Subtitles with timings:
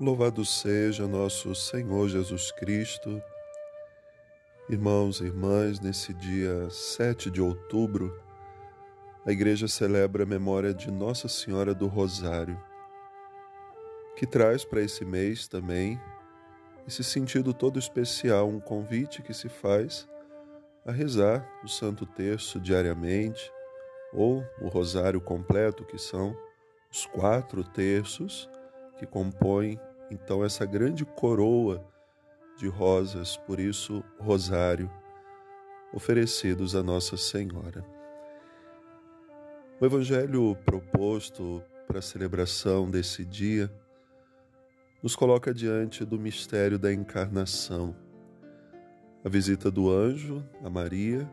[0.00, 3.20] Louvado seja nosso Senhor Jesus Cristo.
[4.70, 8.16] Irmãos e irmãs, nesse dia 7 de outubro,
[9.26, 12.56] a igreja celebra a memória de Nossa Senhora do Rosário,
[14.14, 16.00] que traz para esse mês também
[16.86, 20.06] esse sentido todo especial, um convite que se faz
[20.86, 23.50] a rezar o Santo Terço diariamente,
[24.12, 26.36] ou o Rosário completo, que são
[26.88, 28.48] os quatro terços
[28.96, 29.78] que compõem
[30.10, 31.84] então essa grande coroa
[32.56, 34.90] de rosas, por isso rosário,
[35.92, 37.84] oferecidos a Nossa Senhora.
[39.80, 43.72] O evangelho proposto para a celebração desse dia
[45.02, 47.94] nos coloca diante do mistério da encarnação.
[49.24, 51.30] A visita do anjo a Maria,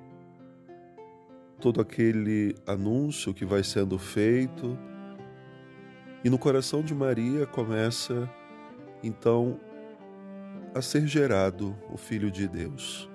[1.60, 4.78] todo aquele anúncio que vai sendo feito,
[6.24, 8.30] e no coração de Maria começa
[9.04, 9.60] então
[10.74, 13.10] a ser gerado o Filho de Deus.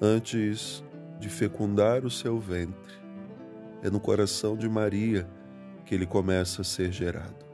[0.00, 0.84] Antes
[1.18, 2.94] de fecundar o seu ventre,
[3.82, 5.28] é no coração de Maria
[5.84, 7.46] que ele começa a ser gerado.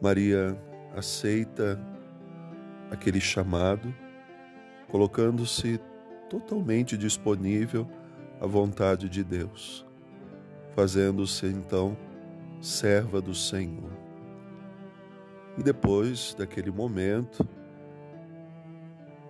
[0.00, 0.58] Maria
[0.94, 1.80] aceita
[2.90, 3.94] aquele chamado,
[4.88, 5.80] colocando-se
[6.28, 7.88] totalmente disponível
[8.40, 9.86] à vontade de Deus,
[10.74, 11.96] fazendo-se então
[12.60, 14.05] serva do Senhor.
[15.58, 17.46] E depois daquele momento,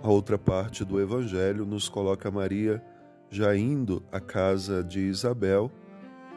[0.03, 2.83] a outra parte do Evangelho nos coloca Maria
[3.31, 5.71] já indo à casa de Isabel,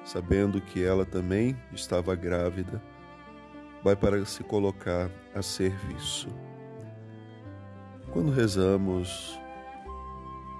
[0.04, 2.82] sabendo que ela também estava grávida,
[3.84, 6.30] vai para se colocar a serviço.
[8.12, 9.40] Quando rezamos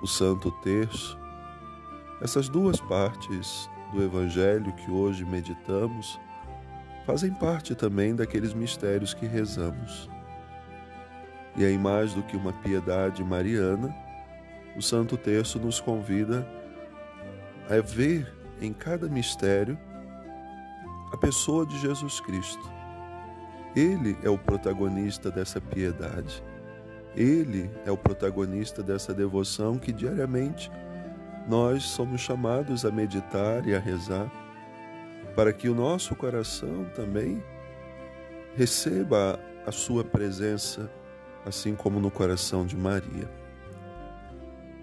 [0.02, 1.18] o Santo Terço,
[2.22, 6.20] essas duas partes do Evangelho que hoje meditamos
[7.10, 10.08] fazem parte também daqueles mistérios que rezamos.
[11.58, 13.92] E em mais do que uma piedade mariana,
[14.78, 16.48] o Santo Terço nos convida
[17.68, 19.76] a ver em cada mistério
[21.12, 22.72] a pessoa de Jesus Cristo.
[23.76, 26.44] Ele é o protagonista dessa piedade.
[27.16, 30.72] Ele é o protagonista dessa devoção que diariamente
[31.48, 34.32] nós somos chamados a meditar e a rezar
[35.36, 37.44] para que o nosso coração também
[38.56, 40.92] receba a sua presença,
[41.46, 43.30] assim como no coração de Maria.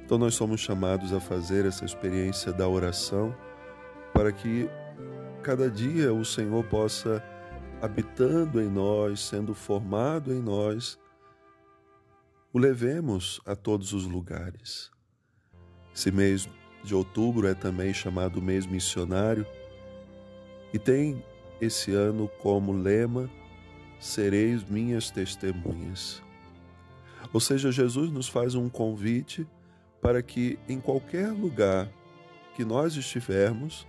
[0.04, 3.34] Então, nós somos chamados a fazer essa experiência da oração
[4.14, 4.68] para que
[5.42, 7.22] cada dia o Senhor possa,
[7.82, 10.98] habitando em nós, sendo formado em nós,
[12.52, 14.90] o levemos a todos os lugares.
[15.94, 16.48] Esse mês
[16.84, 19.44] de outubro é também chamado mês missionário
[20.76, 21.24] e tem
[21.58, 23.30] esse ano como lema:
[23.98, 26.22] Sereis minhas testemunhas.
[27.32, 29.46] Ou seja, Jesus nos faz um convite
[30.02, 31.88] para que em qualquer lugar
[32.54, 33.86] que nós estivermos,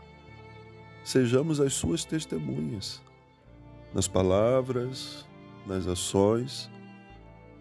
[1.04, 3.02] sejamos as suas testemunhas,
[3.94, 5.26] nas palavras,
[5.66, 6.70] nas ações.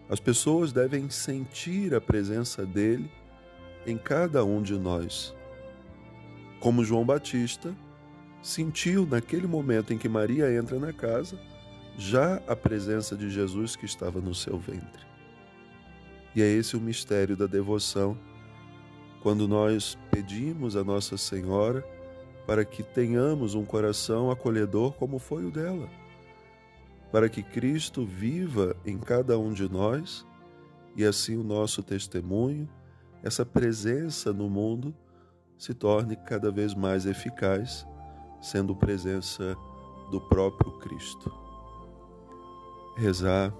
[0.09, 3.11] As pessoas devem sentir a presença dele
[3.85, 5.35] em cada um de nós.
[6.61, 7.75] Como João Batista,
[8.41, 11.39] sentiu naquele momento em que Maria entra na casa
[11.97, 15.05] já a presença de Jesus que estava no seu ventre.
[16.35, 18.17] E é esse o mistério da devoção,
[19.23, 21.83] quando nós pedimos a Nossa Senhora
[22.45, 25.89] para que tenhamos um coração acolhedor como foi o dela,
[27.11, 30.25] para que Cristo viva em cada um de nós
[30.95, 32.69] e assim o nosso testemunho,
[33.23, 34.95] essa presença no mundo,
[35.57, 37.85] se torne cada vez mais eficaz
[38.41, 39.55] sendo presença
[40.11, 41.31] do próprio Cristo.
[42.95, 43.53] Rezar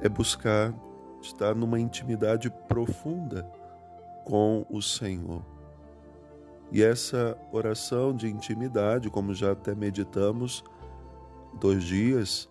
[0.00, 0.74] é buscar
[1.20, 3.48] estar numa intimidade profunda
[4.24, 5.42] com o Senhor.
[6.70, 10.64] E essa oração de intimidade, como já até meditamos
[11.60, 12.48] dois dias,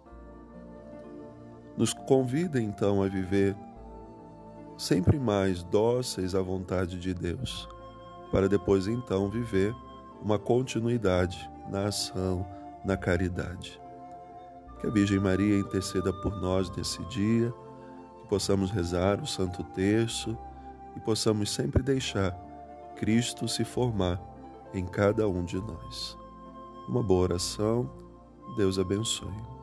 [1.75, 3.55] nos convida então a viver
[4.77, 7.67] sempre mais dóceis à vontade de Deus,
[8.31, 9.73] para depois então viver
[10.21, 12.45] uma continuidade na ação,
[12.85, 13.79] na caridade.
[14.79, 17.53] Que a Virgem Maria interceda por nós nesse dia,
[18.21, 20.37] que possamos rezar o Santo Terço
[20.95, 22.31] e possamos sempre deixar
[22.95, 24.21] Cristo se formar
[24.73, 26.17] em cada um de nós.
[26.87, 27.89] Uma boa oração,
[28.55, 29.60] Deus abençoe.